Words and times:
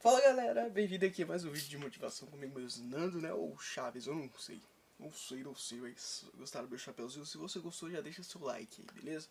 Fala 0.00 0.20
galera, 0.20 0.70
bem-vindo 0.70 1.04
aqui 1.04 1.24
a 1.24 1.26
mais 1.26 1.44
um 1.44 1.50
vídeo 1.50 1.70
de 1.70 1.76
motivação 1.76 2.28
comigo 2.28 2.56
mesmo, 2.56 2.86
Nando, 2.86 3.20
né? 3.20 3.32
Ou 3.32 3.58
Chaves, 3.58 4.06
eu 4.06 4.14
não 4.14 4.30
sei. 4.38 4.62
Não 4.96 5.12
sei, 5.12 5.42
não 5.42 5.56
sei, 5.56 5.80
mas 5.80 6.24
gostaram 6.36 6.66
do 6.66 6.70
meu 6.70 6.78
chapéuzinho? 6.78 7.26
Se 7.26 7.36
você 7.36 7.58
gostou, 7.58 7.90
já 7.90 8.00
deixa 8.00 8.22
seu 8.22 8.40
like 8.40 8.80
aí, 8.80 8.86
beleza? 8.94 9.26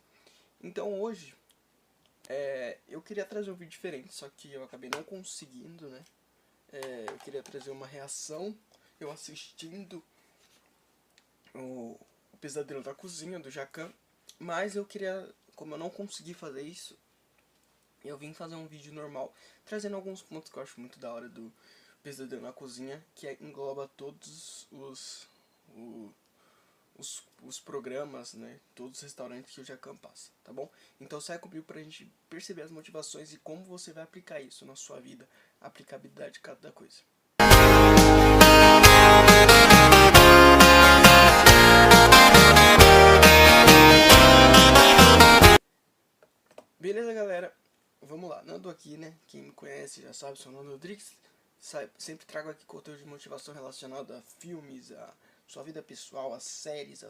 Então 0.61 0.99
hoje, 0.99 1.33
é, 2.27 2.79
eu 2.89 3.01
queria 3.01 3.23
trazer 3.23 3.49
um 3.49 3.53
vídeo 3.53 3.71
diferente, 3.71 4.13
só 4.13 4.27
que 4.27 4.51
eu 4.51 4.61
acabei 4.61 4.89
não 4.93 5.03
conseguindo, 5.03 5.87
né? 5.87 6.03
É, 6.73 7.05
eu 7.07 7.17
queria 7.19 7.41
trazer 7.41 7.71
uma 7.71 7.87
reação, 7.87 8.53
eu 8.99 9.09
assistindo 9.09 10.03
o, 11.55 11.97
o 12.33 12.37
Pesadelo 12.41 12.83
da 12.83 12.93
Cozinha, 12.93 13.39
do 13.39 13.49
Jacan, 13.49 13.89
mas 14.37 14.75
eu 14.75 14.83
queria, 14.83 15.33
como 15.55 15.75
eu 15.75 15.79
não 15.79 15.89
consegui 15.89 16.33
fazer 16.33 16.63
isso, 16.63 16.99
eu 18.07 18.17
vim 18.17 18.33
fazer 18.33 18.55
um 18.55 18.67
vídeo 18.67 18.93
normal, 18.93 19.33
trazendo 19.65 19.95
alguns 19.95 20.21
pontos 20.21 20.51
que 20.51 20.57
eu 20.57 20.63
acho 20.63 20.79
muito 20.79 20.99
da 20.99 21.13
hora 21.13 21.27
do 21.29 21.51
Pesadelo 22.03 22.41
na 22.41 22.53
Cozinha, 22.53 23.03
que 23.15 23.27
é, 23.27 23.37
engloba 23.41 23.87
todos 23.97 24.67
os, 24.71 25.27
o, 25.69 26.11
os, 26.97 27.23
os 27.43 27.59
programas, 27.59 28.33
né, 28.33 28.59
todos 28.75 28.97
os 28.97 29.03
restaurantes 29.03 29.53
que 29.53 29.61
o 29.61 29.65
Jacan 29.65 29.95
passa, 29.97 30.31
tá 30.43 30.53
bom? 30.53 30.69
Então 30.99 31.19
sai 31.19 31.39
comigo 31.39 31.65
pra 31.65 31.81
gente 31.81 32.11
perceber 32.29 32.63
as 32.63 32.71
motivações 32.71 33.33
e 33.33 33.37
como 33.37 33.63
você 33.63 33.91
vai 33.91 34.03
aplicar 34.03 34.41
isso 34.41 34.65
na 34.65 34.75
sua 34.75 34.99
vida, 34.99 35.27
a 35.59 35.67
aplicabilidade 35.67 36.35
de 36.35 36.39
cada 36.39 36.71
coisa. 36.71 37.01
Vamos 48.17 48.31
lá, 48.31 48.41
Nando 48.41 48.67
aqui, 48.67 48.97
né? 48.97 49.15
Quem 49.27 49.43
me 49.43 49.51
conhece 49.51 50.01
já 50.01 50.11
sabe, 50.11 50.39
sou 50.39 50.51
Nando 50.51 50.71
Rodrigues. 50.71 51.15
Sempre 51.99 52.25
trago 52.25 52.49
aqui 52.49 52.65
conteúdo 52.65 52.97
de 52.97 53.05
motivação 53.05 53.53
relacionado 53.53 54.11
a 54.11 54.23
filmes, 54.39 54.91
a 54.91 55.13
sua 55.47 55.61
vida 55.61 55.83
pessoal, 55.83 56.33
a 56.33 56.39
séries, 56.39 57.03
a 57.03 57.09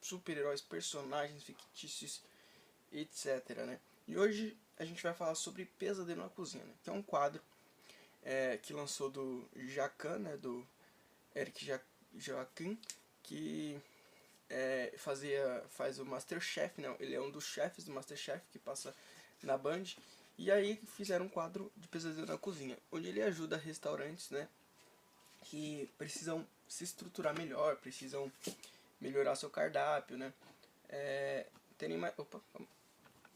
super-heróis, 0.00 0.60
personagens 0.60 1.42
fictícios, 1.42 2.22
etc, 2.92 3.64
né? 3.66 3.80
E 4.06 4.16
hoje 4.16 4.56
a 4.78 4.84
gente 4.84 5.02
vai 5.02 5.12
falar 5.12 5.34
sobre 5.34 5.64
Pesadelo 5.64 6.22
na 6.22 6.28
Cozinha, 6.28 6.62
né? 6.62 6.74
Que 6.84 6.88
é 6.88 6.92
um 6.92 7.02
quadro 7.02 7.42
é, 8.22 8.56
que 8.56 8.72
lançou 8.72 9.10
do 9.10 9.44
Jacan, 9.56 10.20
né? 10.20 10.36
Do 10.36 10.64
Eric 11.34 11.68
Joaquim, 12.16 12.78
que 13.24 13.76
é, 14.48 14.94
fazia, 14.98 15.64
faz 15.70 15.98
o 15.98 16.06
Masterchef, 16.06 16.80
né? 16.80 16.94
Ele 17.00 17.16
é 17.16 17.20
um 17.20 17.32
dos 17.32 17.44
chefes 17.44 17.84
do 17.84 17.90
Masterchef 17.90 18.40
que 18.52 18.58
passa 18.60 18.94
na 19.42 19.58
Band. 19.58 19.86
E 20.36 20.50
aí 20.50 20.80
fizeram 20.96 21.26
um 21.26 21.28
quadro 21.28 21.70
de 21.76 21.86
pesadelo 21.86 22.26
na 22.26 22.36
cozinha, 22.36 22.76
onde 22.90 23.08
ele 23.08 23.22
ajuda 23.22 23.56
restaurantes, 23.56 24.30
né, 24.30 24.48
que 25.42 25.88
precisam 25.96 26.46
se 26.68 26.82
estruturar 26.82 27.36
melhor, 27.36 27.76
precisam 27.76 28.30
melhorar 29.00 29.36
seu 29.36 29.48
cardápio, 29.48 30.16
né, 30.16 30.32
é, 30.88 31.46
terem, 31.78 31.96
mais, 31.96 32.12
opa, 32.18 32.40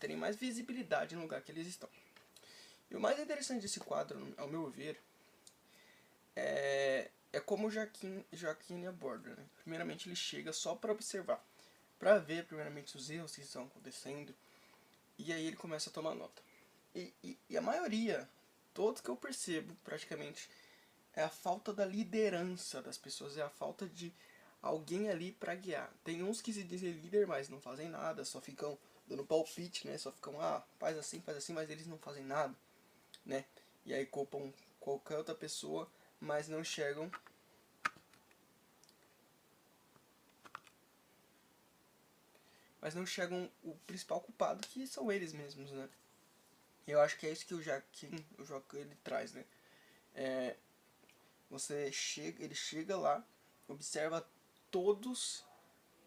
terem 0.01 0.17
mais 0.17 0.35
visibilidade 0.37 1.15
no 1.15 1.23
lugar 1.23 1.41
que 1.43 1.53
eles 1.53 1.69
estão. 1.69 1.89
E 2.91 2.97
o 2.97 3.01
mais 3.01 3.19
interessante 3.21 3.63
desse 3.63 3.79
quadro, 3.79 4.35
ao 4.37 4.49
meu 4.49 4.69
ver, 4.69 5.01
é, 6.35 7.11
é 7.33 7.39
como 7.39 7.71
Joaquim, 7.71 8.25
Joaquim 8.33 8.87
aborda, 8.87 9.37
né. 9.37 9.45
Primeiramente 9.63 10.09
ele 10.09 10.17
chega 10.17 10.53
só 10.53 10.75
para 10.75 10.91
observar, 10.91 11.45
para 11.97 12.19
ver 12.19 12.45
primeiramente 12.45 12.97
os 12.97 13.09
erros 13.09 13.37
que 13.37 13.43
estão 13.43 13.65
acontecendo, 13.65 14.35
e 15.17 15.33
aí 15.33 15.47
ele 15.47 15.57
começa 15.57 15.91
a 15.91 15.93
tomar 15.93 16.17
nota. 16.17 16.48
E, 16.95 17.13
e, 17.23 17.39
e, 17.51 17.57
a 17.57 17.63
maioria, 17.63 18.29
todos 18.75 19.01
que 19.01 19.09
eu 19.09 19.17
percebo 19.17 19.75
praticamente, 19.85 20.49
é 21.15 21.23
a 21.23 21.29
falta 21.29 21.73
da 21.73 21.85
liderança 21.85 22.83
das 22.83 22.99
pessoas, 22.99 23.37
é 23.37 23.43
a 23.43 23.49
falta 23.49 23.87
de 23.87 24.13
alguém 24.63 25.09
ali 25.09 25.33
para 25.33 25.55
guiar. 25.55 25.93
Tem 26.05 26.23
uns 26.23 26.41
que 26.41 26.53
se 26.53 26.65
dizem 26.65 26.93
líder, 26.93 27.27
mas 27.27 27.49
não 27.49 27.61
fazem 27.61 27.89
nada, 27.89 28.25
só 28.25 28.41
ficam 28.41 28.79
dando 29.07 29.25
palpite, 29.25 29.87
né? 29.87 29.97
Só 29.99 30.13
ficam, 30.13 30.41
ah, 30.41 30.63
faz 30.79 30.97
assim, 30.99 31.21
faz 31.21 31.39
assim, 31.39 31.53
mas 31.53 31.71
eles 31.71 31.87
não 31.87 31.99
fazem 31.99 32.25
nada, 32.25 32.55
né? 33.25 33.45
E 33.85 33.95
aí 33.95 34.07
culpam 34.07 34.53
qualquer 34.81 35.17
outra 35.17 35.35
pessoa, 35.35 35.91
mas 36.21 36.49
não 36.49 36.61
enxergam 36.61 37.11
mas 42.81 42.95
não 42.95 43.03
enxergam 43.03 43.51
o 43.63 43.75
principal 43.87 44.21
culpado, 44.21 44.67
que 44.69 44.87
são 44.87 45.11
eles 45.11 45.33
mesmos, 45.33 45.71
né? 45.73 45.89
Eu 46.93 47.01
acho 47.01 47.19
que 47.19 47.27
é 47.27 47.31
isso 47.31 47.47
que 47.47 47.55
o 47.55 47.63
Joaquim, 47.63 48.25
o 48.39 48.45
Joaquim 48.45 48.79
ele 48.79 48.97
traz, 49.03 49.33
né? 49.33 49.45
É, 50.15 50.57
você 51.51 51.91
chega, 51.93 52.43
ele 52.43 52.55
chega 52.55 52.97
lá, 52.97 53.25
observa 53.67 54.27
todos 54.71 55.45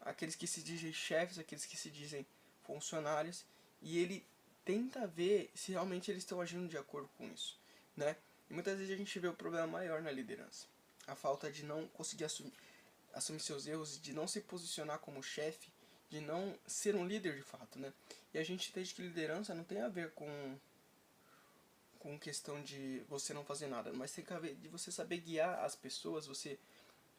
aqueles 0.00 0.34
que 0.34 0.46
se 0.46 0.62
dizem 0.62 0.92
chefes, 0.92 1.38
aqueles 1.38 1.64
que 1.64 1.76
se 1.76 1.90
dizem 1.90 2.26
funcionários, 2.64 3.44
e 3.80 3.98
ele 3.98 4.24
tenta 4.64 5.06
ver 5.06 5.50
se 5.54 5.72
realmente 5.72 6.10
eles 6.10 6.22
estão 6.22 6.40
agindo 6.40 6.68
de 6.68 6.78
acordo 6.78 7.08
com 7.16 7.26
isso, 7.32 7.58
né? 7.96 8.16
E 8.48 8.54
muitas 8.54 8.78
vezes 8.78 8.92
a 8.92 8.96
gente 8.96 9.18
vê 9.18 9.28
o 9.28 9.34
problema 9.34 9.66
maior 9.66 10.02
na 10.02 10.10
liderança, 10.10 10.66
a 11.06 11.14
falta 11.14 11.50
de 11.50 11.64
não 11.64 11.88
conseguir 11.88 12.24
assumir, 12.24 12.52
assumir 13.12 13.40
seus 13.40 13.66
erros, 13.66 14.00
de 14.00 14.12
não 14.12 14.26
se 14.26 14.40
posicionar 14.40 14.98
como 14.98 15.22
chefe, 15.22 15.72
de 16.08 16.20
não 16.20 16.56
ser 16.66 16.94
um 16.94 17.06
líder 17.06 17.36
de 17.36 17.42
fato, 17.42 17.78
né? 17.78 17.92
E 18.34 18.38
a 18.38 18.44
gente 18.44 18.70
entende 18.70 18.94
que 18.94 19.02
liderança 19.02 19.54
não 19.54 19.64
tem 19.64 19.80
a 19.80 19.88
ver 19.88 20.10
com 20.12 20.58
com 22.02 22.18
questão 22.18 22.60
de 22.60 23.00
você 23.08 23.32
não 23.32 23.44
fazer 23.44 23.68
nada, 23.68 23.92
mas 23.92 24.10
tem 24.10 24.24
que 24.24 24.32
haver 24.32 24.56
de 24.56 24.66
você 24.66 24.90
saber 24.90 25.18
guiar 25.18 25.64
as 25.64 25.76
pessoas, 25.76 26.26
você 26.26 26.58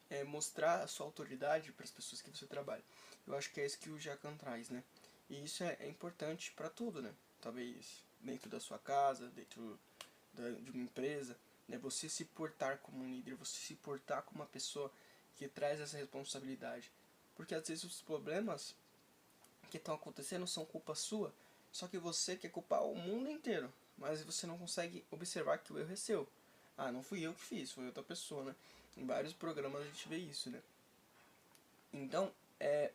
é, 0.09 0.25
mostrar 0.25 0.81
a 0.83 0.87
sua 0.87 1.05
autoridade 1.05 1.71
para 1.71 1.85
as 1.85 1.91
pessoas 1.91 2.21
que 2.21 2.29
você 2.29 2.45
trabalha. 2.45 2.83
Eu 3.25 3.33
acho 3.37 3.49
que 3.51 3.61
é 3.61 3.65
isso 3.65 3.79
que 3.79 3.89
o 3.89 3.97
Jacan 3.97 4.35
traz, 4.35 4.69
né? 4.69 4.83
E 5.29 5.41
isso 5.45 5.63
é, 5.63 5.77
é 5.79 5.87
importante 5.87 6.51
para 6.51 6.69
tudo, 6.69 7.01
né? 7.01 7.13
Talvez 7.39 8.03
dentro 8.19 8.49
da 8.49 8.59
sua 8.59 8.77
casa, 8.77 9.29
dentro 9.29 9.79
da, 10.33 10.51
de 10.51 10.71
uma 10.71 10.83
empresa, 10.83 11.37
né? 11.65 11.77
Você 11.77 12.09
se 12.09 12.25
portar 12.25 12.79
como 12.79 13.05
um 13.05 13.09
líder, 13.09 13.35
você 13.35 13.57
se 13.57 13.75
portar 13.75 14.21
como 14.23 14.41
uma 14.41 14.49
pessoa 14.49 14.91
que 15.37 15.47
traz 15.47 15.79
essa 15.79 15.95
responsabilidade. 15.95 16.91
Porque 17.37 17.55
às 17.55 17.65
vezes 17.65 17.85
os 17.85 18.01
problemas 18.01 18.75
que 19.71 19.77
estão 19.77 19.95
acontecendo 19.95 20.45
são 20.45 20.65
culpa 20.65 20.93
sua, 20.93 21.33
só 21.73 21.87
que 21.87 21.97
você 21.97 22.37
quer 22.37 22.49
culpar 22.49 22.83
o 22.83 22.95
mundo 22.95 23.29
inteiro 23.29 23.73
mas 23.97 24.21
você 24.21 24.45
não 24.45 24.57
consegue 24.57 25.05
observar 25.11 25.59
que 25.59 25.71
o 25.71 25.79
erro 25.79 25.91
é 25.91 25.95
seu. 25.95 26.27
Ah, 26.77 26.91
não 26.91 27.03
fui 27.03 27.21
eu 27.21 27.33
que 27.33 27.41
fiz, 27.41 27.71
foi 27.71 27.85
outra 27.85 28.03
pessoa, 28.03 28.43
né? 28.43 28.55
Em 28.97 29.05
vários 29.05 29.33
programas 29.33 29.81
a 29.81 29.85
gente 29.85 30.07
vê 30.09 30.17
isso, 30.17 30.49
né? 30.49 30.61
Então, 31.93 32.31
é, 32.59 32.91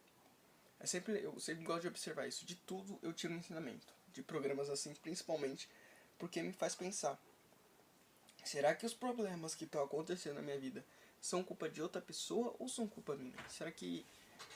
é 0.81 0.87
sempre, 0.87 1.23
eu 1.23 1.39
sempre 1.39 1.65
gosto 1.65 1.83
de 1.83 1.89
observar 1.89 2.27
isso. 2.27 2.45
De 2.45 2.57
tudo 2.57 2.99
eu 3.03 3.13
tiro 3.13 3.33
um 3.33 3.37
ensinamento. 3.37 3.87
De 4.13 4.23
programas 4.23 4.69
assim, 4.69 4.93
principalmente, 4.95 5.69
porque 6.19 6.43
me 6.43 6.53
faz 6.53 6.75
pensar. 6.75 7.19
Será 8.45 8.75
que 8.75 8.87
os 8.87 8.95
problemas 8.95 9.55
que 9.55 9.65
estão 9.65 9.83
acontecendo 9.83 10.37
na 10.37 10.43
minha 10.43 10.59
vida 10.59 10.85
são 11.21 11.45
culpa 11.45 11.69
de 11.69 11.83
outra 11.83 12.01
pessoa 12.01 12.55
ou 12.59 12.69
são 12.69 12.87
culpa 12.87 13.15
minha? 13.15 13.37
Será 13.49 13.71
que 13.71 14.05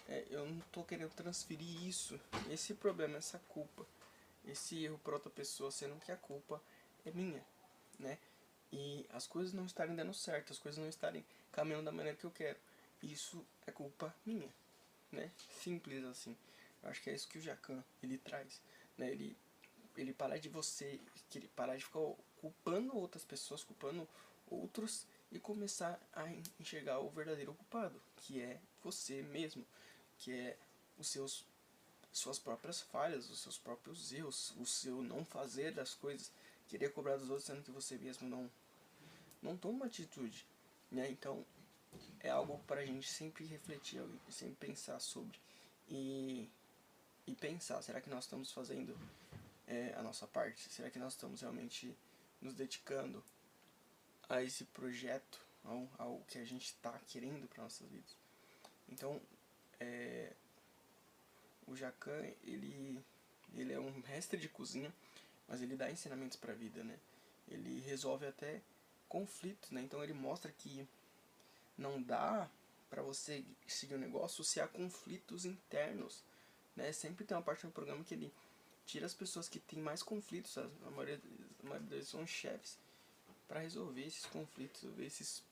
é, 0.09 0.27
eu 0.31 0.47
não 0.47 0.59
estou 0.59 0.85
querendo 0.85 1.11
transferir 1.15 1.87
isso, 1.87 2.19
esse 2.51 2.75
problema, 2.75 3.19
essa 3.19 3.39
culpa, 3.49 3.87
esse 4.45 4.85
erro 4.85 4.99
para 4.99 5.15
outra 5.15 5.31
pessoa, 5.31 5.71
sendo 5.71 6.01
que 6.01 6.13
a 6.13 6.17
culpa 6.17 6.63
é 7.05 7.11
minha, 7.11 7.45
né? 7.99 8.19
E 8.73 9.07
as 9.11 9.27
coisas 9.27 9.53
não 9.53 9.67
estarem 9.67 9.95
dando 9.95 10.15
certo, 10.15 10.53
as 10.53 10.59
coisas 10.59 10.81
não 10.81 10.89
estarem 10.89 11.25
caminhando 11.51 11.85
da 11.85 11.93
maneira 11.93 12.17
que 12.17 12.25
eu 12.25 12.31
quero. 12.31 12.59
Isso 13.03 13.45
é 13.67 13.71
culpa 13.73 14.15
minha, 14.25 14.49
né? 15.11 15.31
Simples 15.61 16.05
assim. 16.05 16.37
Eu 16.83 16.91
acho 16.91 17.03
que 17.03 17.11
é 17.11 17.15
isso 17.15 17.29
que 17.29 17.39
o 17.39 17.43
Jacan 17.43 17.85
ele 18.03 18.19
traz, 18.19 18.61
né? 18.97 19.11
Ele 19.11 19.37
ele 19.97 20.15
parar 20.15 20.39
de 20.39 20.49
você, 20.49 20.99
ele 21.35 21.49
parar 21.49 21.77
de 21.77 21.85
ficar 21.85 22.01
culpando 22.41 22.97
outras 22.97 23.25
pessoas, 23.25 23.63
culpando 23.63 24.09
outros 24.51 25.07
e 25.31 25.39
começar 25.39 26.01
a 26.15 26.27
enxergar 26.59 27.01
o 27.01 27.11
verdadeiro 27.11 27.55
culpado, 27.55 28.01
que 28.17 28.41
é 28.41 28.59
você 28.83 29.23
mesmo, 29.23 29.67
que 30.19 30.33
é 30.33 30.57
os 30.99 31.09
seus 31.09 31.45
suas 32.13 32.39
próprias 32.39 32.81
falhas, 32.81 33.31
os 33.31 33.41
seus 33.41 33.59
próprios 33.59 34.13
erros, 34.13 34.53
o 34.59 34.67
seu 34.67 35.03
não 35.03 35.25
fazer 35.25 35.73
das 35.73 35.95
coisas, 35.95 36.31
querer 36.69 36.93
cobrar 36.93 37.17
dos 37.17 37.31
outros 37.31 37.47
sendo 37.47 37.63
que 37.63 37.71
você 37.71 37.97
mesmo 37.97 38.29
não 38.29 38.51
não 39.43 39.57
toma 39.57 39.75
uma 39.75 39.87
atitude, 39.87 40.47
né? 40.91 41.11
Então 41.11 41.45
é 42.21 42.31
algo 42.31 42.59
para 42.67 42.81
a 42.81 42.87
gente 42.87 43.11
sempre 43.11 43.45
refletir, 43.45 44.01
sempre 44.31 44.69
pensar 44.69 45.01
sobre 45.01 45.39
e 45.89 46.49
e 47.27 47.35
pensar, 47.35 47.81
será 47.83 48.01
que 48.01 48.11
nós 48.11 48.25
estamos 48.25 48.51
fazendo 48.53 48.97
é, 49.67 49.95
a 49.97 50.03
nossa 50.03 50.27
parte? 50.27 50.69
Será 50.69 50.91
que 50.91 50.99
nós 50.99 51.13
estamos 51.13 51.41
realmente 51.41 51.97
nos 52.41 52.55
dedicando 52.55 53.23
a 54.29 54.43
esse 54.43 54.65
projeto, 54.65 55.41
ao, 55.65 55.89
ao 55.99 56.19
que 56.29 56.39
a 56.39 56.45
gente 56.45 56.67
está 56.67 56.99
querendo 57.07 57.47
para 57.49 57.63
nossas 57.63 57.89
vidas? 57.89 58.17
Então, 58.89 59.21
é, 59.79 60.33
o 61.67 61.77
Jacan, 61.77 62.25
ele, 62.43 63.03
ele 63.55 63.73
é 63.73 63.81
um 63.81 63.93
mestre 64.09 64.39
de 64.39 64.49
cozinha, 64.49 64.93
mas 65.49 65.63
ele 65.63 65.77
dá 65.77 65.91
ensinamentos 65.91 66.37
para 66.37 66.53
a 66.53 66.57
vida, 66.57 66.83
né? 66.83 66.99
Ele 67.49 67.81
resolve 67.81 68.27
até 68.27 68.63
conflitos, 69.09 69.71
né? 69.71 69.83
Então 69.83 70.03
ele 70.03 70.13
mostra 70.13 70.51
que 70.51 70.87
não 71.77 72.03
dá 72.03 72.49
para 72.89 73.03
você 73.03 73.45
seguir 73.67 73.95
o 73.95 73.97
um 73.97 74.01
negócio 74.01 74.45
se 74.45 74.61
há 74.61 74.69
conflitos 74.69 75.45
internos, 75.45 76.23
né? 76.77 76.93
Sempre 76.93 77.25
tem 77.25 77.37
uma 77.37 77.43
parte 77.43 77.67
do 77.67 77.73
programa 77.73 78.05
que 78.05 78.15
ele 78.15 78.33
tira 78.87 79.07
as 79.07 79.15
pessoas 79.15 79.49
que 79.49 79.59
têm 79.59 79.81
mais 79.81 80.03
conflitos, 80.03 80.57
a 80.59 80.69
maioria, 80.91 81.21
a 81.63 81.67
maioria 81.67 81.89
deles 81.89 82.09
são 82.09 82.27
chefes, 82.27 82.79
para 83.49 83.61
resolver 83.61 84.05
esses 84.05 84.27
conflitos, 84.27 84.83
resolver 84.83 85.07
esses 85.07 85.43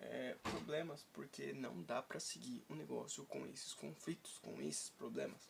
é, 0.00 0.34
problemas, 0.42 1.04
porque 1.12 1.52
não 1.52 1.82
dá 1.82 2.02
para 2.02 2.18
seguir 2.18 2.64
um 2.68 2.74
negócio 2.74 3.24
com 3.26 3.46
esses 3.46 3.74
conflitos, 3.74 4.38
com 4.38 4.60
esses 4.60 4.90
problemas. 4.90 5.48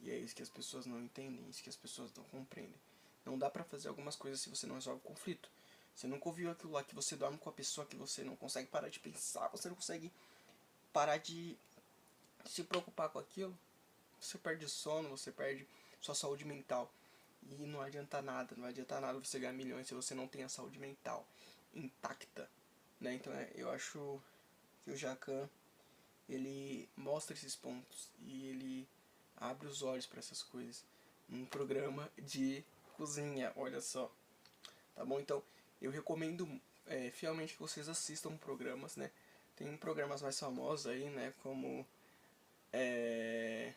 E 0.00 0.10
é 0.10 0.18
isso 0.18 0.34
que 0.34 0.42
as 0.42 0.50
pessoas 0.50 0.84
não 0.86 1.00
entendem, 1.00 1.48
isso 1.48 1.62
que 1.62 1.68
as 1.68 1.76
pessoas 1.76 2.12
não 2.14 2.24
compreendem. 2.24 2.78
Não 3.24 3.38
dá 3.38 3.48
para 3.48 3.64
fazer 3.64 3.88
algumas 3.88 4.16
coisas 4.16 4.40
se 4.40 4.50
você 4.50 4.66
não 4.66 4.74
resolve 4.74 5.00
o 5.02 5.08
conflito. 5.08 5.48
Você 5.94 6.06
nunca 6.06 6.28
ouviu 6.28 6.50
aquilo 6.50 6.72
lá 6.72 6.82
que 6.82 6.94
você 6.94 7.16
dorme 7.16 7.38
com 7.38 7.48
a 7.48 7.52
pessoa 7.52 7.86
que 7.86 7.96
você 7.96 8.24
não 8.24 8.36
consegue 8.36 8.68
parar 8.68 8.88
de 8.88 8.98
pensar, 8.98 9.48
você 9.48 9.68
não 9.68 9.76
consegue 9.76 10.12
parar 10.92 11.18
de 11.18 11.56
se 12.44 12.64
preocupar 12.64 13.08
com 13.08 13.18
aquilo. 13.18 13.56
Você 14.20 14.36
perde 14.36 14.68
sono, 14.68 15.10
você 15.10 15.30
perde 15.30 15.66
sua 16.00 16.14
saúde 16.14 16.44
mental. 16.44 16.92
E 17.42 17.54
não 17.66 17.80
adianta 17.80 18.20
nada, 18.20 18.54
não 18.56 18.66
adianta 18.66 19.00
nada 19.00 19.18
você 19.18 19.38
ganhar 19.38 19.52
milhões 19.52 19.86
se 19.86 19.94
você 19.94 20.14
não 20.14 20.26
tem 20.26 20.42
a 20.42 20.48
saúde 20.48 20.78
mental 20.78 21.26
intacta. 21.74 22.50
Né? 23.04 23.14
Então 23.14 23.32
é, 23.34 23.50
eu 23.54 23.70
acho 23.70 24.18
que 24.82 24.90
o 24.90 24.96
Jacan 24.96 25.46
ele 26.26 26.88
mostra 26.96 27.34
esses 27.34 27.54
pontos 27.54 28.10
e 28.22 28.48
ele 28.48 28.88
abre 29.36 29.66
os 29.68 29.82
olhos 29.82 30.06
para 30.06 30.20
essas 30.20 30.42
coisas. 30.42 30.82
Um 31.28 31.44
programa 31.44 32.10
de 32.16 32.64
cozinha, 32.96 33.52
olha 33.56 33.78
só. 33.82 34.10
Tá 34.94 35.04
bom? 35.04 35.20
Então 35.20 35.42
eu 35.82 35.90
recomendo 35.90 36.48
é, 36.86 37.10
fielmente 37.10 37.52
que 37.52 37.60
vocês 37.60 37.90
assistam 37.90 38.38
programas, 38.38 38.96
né? 38.96 39.10
Tem 39.54 39.76
programas 39.76 40.22
mais 40.22 40.40
famosos 40.40 40.86
aí, 40.86 41.10
né? 41.10 41.34
Como. 41.42 41.86
É... 42.72 43.74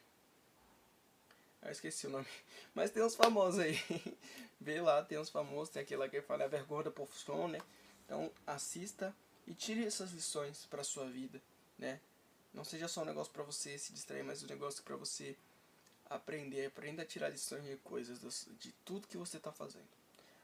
Eu 1.61 1.71
esqueci 1.71 2.07
o 2.07 2.09
nome. 2.09 2.27
Mas 2.73 2.91
tem 2.91 3.03
uns 3.03 3.15
famosos 3.15 3.59
aí. 3.59 3.77
Vê 4.61 4.79
lá, 4.79 5.03
tem 5.03 5.19
uns 5.19 5.29
famosos. 5.29 5.73
Tem 5.73 5.81
aquele 5.81 5.99
lá 5.99 6.07
que 6.07 6.21
fala 6.21 6.45
a 6.45 6.47
vergonha 6.47 6.85
da 6.85 6.91
profissão, 6.91 7.49
né? 7.49 7.59
Então 8.07 8.31
assista 8.47 9.13
e 9.45 9.53
tire 9.53 9.85
essas 9.85 10.11
lições 10.11 10.65
para 10.65 10.81
sua 10.81 11.05
vida, 11.09 11.41
né? 11.77 11.99
Não 12.53 12.63
seja 12.63 12.87
só 12.87 13.01
um 13.01 13.05
negócio 13.05 13.31
para 13.33 13.43
você 13.43 13.77
se 13.77 13.91
distrair, 13.91 14.23
mas 14.23 14.41
um 14.41 14.47
negócio 14.47 14.81
para 14.81 14.95
você 14.95 15.37
aprender, 16.09 16.67
aprenda 16.67 17.01
a 17.03 17.05
tirar 17.05 17.29
lições 17.29 17.65
de 17.65 17.75
coisas, 17.77 18.47
de 18.59 18.71
tudo 18.85 19.07
que 19.07 19.17
você 19.17 19.37
está 19.37 19.51
fazendo. 19.51 19.87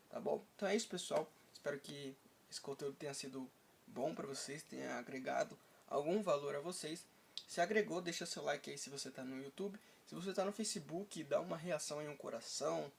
Tá 0.09 0.19
bom? 0.19 0.43
Então 0.55 0.67
é 0.67 0.75
isso, 0.75 0.87
pessoal. 0.87 1.27
Espero 1.53 1.79
que 1.79 2.15
esse 2.51 2.59
conteúdo 2.59 2.95
tenha 2.97 3.13
sido 3.13 3.49
bom 3.87 4.13
para 4.13 4.27
vocês, 4.27 4.61
tenha 4.61 4.97
agregado 4.97 5.57
algum 5.87 6.21
valor 6.21 6.55
a 6.55 6.59
vocês. 6.59 7.05
Se 7.47 7.61
agregou, 7.61 8.01
deixa 8.01 8.25
seu 8.25 8.43
like 8.43 8.69
aí 8.69 8.77
se 8.77 8.89
você 8.89 9.07
está 9.07 9.23
no 9.23 9.41
YouTube. 9.41 9.79
Se 10.05 10.13
você 10.13 10.31
está 10.31 10.43
no 10.43 10.51
Facebook, 10.51 11.23
dá 11.23 11.39
uma 11.39 11.57
reação 11.57 12.01
em 12.01 12.09
um 12.09 12.17
coração 12.17 12.91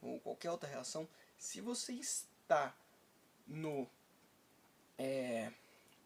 ou 0.00 0.20
qualquer 0.20 0.50
outra 0.50 0.68
reação. 0.68 1.08
Se 1.36 1.60
você 1.60 1.92
está 1.92 2.74
no 3.46 3.88
é, 4.98 5.50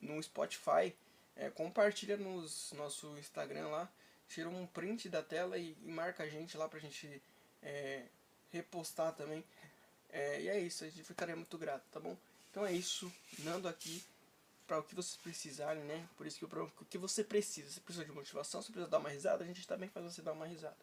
no 0.01 0.23
Spotify, 0.23 0.95
é, 1.37 1.51
compartilha 1.51 2.17
no 2.17 2.43
nosso 2.75 3.17
Instagram 3.19 3.69
lá, 3.69 3.91
tira 4.29 4.49
um 4.49 4.67
print 4.67 5.09
da 5.09 5.23
tela 5.23 5.57
e, 5.59 5.77
e 5.83 5.91
marca 5.91 6.23
a 6.23 6.29
gente 6.29 6.57
lá 6.57 6.69
pra 6.69 6.79
gente 6.79 7.23
é, 7.63 8.05
repostar 8.51 9.13
também. 9.15 9.45
É, 10.11 10.41
e 10.41 10.49
é 10.49 10.59
isso, 10.59 10.85
a 10.85 10.89
gente 10.89 11.05
ficaria 11.05 11.37
muito 11.37 11.59
grato, 11.59 11.85
tá 11.91 12.01
bom? 12.01 12.17
Então 12.51 12.65
é 12.65 12.73
isso, 12.73 13.13
Nando 13.41 13.69
aqui 13.69 14.03
para 14.67 14.79
o 14.79 14.83
que 14.83 14.95
vocês 14.95 15.17
precisarem, 15.17 15.83
né? 15.85 16.07
Por 16.17 16.27
isso 16.27 16.39
que 16.39 16.45
eu 16.45 16.73
o 16.81 16.85
que 16.85 16.99
você 16.99 17.25
precisa. 17.25 17.71
Você 17.71 17.81
precisa 17.81 18.05
de 18.05 18.13
motivação, 18.13 18.61
você 18.61 18.71
precisa 18.71 18.91
dar 18.91 18.99
uma 18.99 19.09
risada, 19.09 19.43
a 19.43 19.47
gente 19.47 19.67
também 19.67 19.89
faz 19.89 20.05
você 20.05 20.21
dar 20.21 20.33
uma 20.33 20.47
risada, 20.47 20.77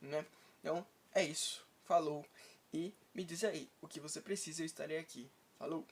né? 0.00 0.24
Então 0.60 0.86
é 1.14 1.24
isso, 1.24 1.64
falou. 1.84 2.24
E 2.72 2.92
me 3.14 3.24
diz 3.24 3.42
aí 3.42 3.68
o 3.80 3.88
que 3.88 3.98
você 3.98 4.20
precisa, 4.20 4.62
eu 4.62 4.66
estarei 4.66 4.98
aqui. 4.98 5.30
Falou! 5.58 5.86